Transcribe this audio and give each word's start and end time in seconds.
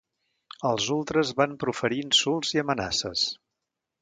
Els 0.69 0.87
ultres 0.95 1.33
van 1.41 1.53
proferir 1.65 2.01
insults 2.09 2.55
i 2.57 2.63
amenaces. 2.63 3.29